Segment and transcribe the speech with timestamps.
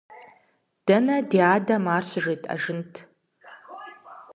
[0.85, 2.93] Дэнэ ди адэм ар щыжетӀэжынт!